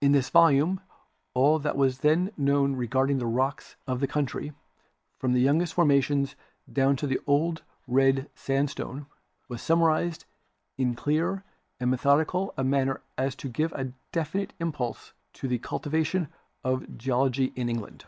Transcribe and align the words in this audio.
In 0.00 0.10
this 0.10 0.30
volume 0.30 0.80
all 1.32 1.60
that 1.60 1.76
was 1.76 1.98
then 2.00 2.32
known 2.36 2.74
regarding 2.74 3.18
the 3.18 3.24
rocks 3.26 3.76
of 3.86 4.00
the 4.00 4.08
country, 4.08 4.52
from 5.20 5.32
the 5.32 5.40
youngest 5.42 5.74
formations 5.74 6.34
down 6.72 6.96
to 6.96 7.06
the 7.06 7.20
Old 7.24 7.62
Red 7.86 8.28
Sandstone, 8.34 9.06
was 9.46 9.62
summarized 9.62 10.24
in 10.76 10.94
so 10.96 11.02
clear 11.04 11.44
and 11.78 11.88
me 11.88 11.96
thodical 11.98 12.52
a 12.56 12.64
manner 12.64 13.00
as 13.16 13.36
to 13.36 13.48
give 13.48 13.72
a 13.74 13.92
definite 14.10 14.54
impulse 14.58 15.12
to 15.34 15.46
the 15.46 15.58
cultivation 15.60 16.26
of 16.64 16.98
Geology 16.98 17.52
in 17.54 17.68
England. 17.68 18.06